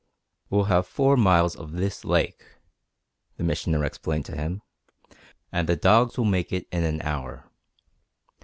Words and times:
"We'll 0.49 0.63
have 0.63 0.87
four 0.87 1.15
miles 1.15 1.55
of 1.55 1.73
this 1.73 2.03
lake," 2.03 2.43
the 3.37 3.43
Missioner 3.43 3.83
explained 3.85 4.25
to 4.25 4.35
him, 4.35 4.63
"and 5.51 5.69
the 5.69 5.75
dogs 5.75 6.17
will 6.17 6.25
make 6.25 6.51
it 6.51 6.65
in 6.71 6.83
an 6.83 7.03
hour. 7.03 7.51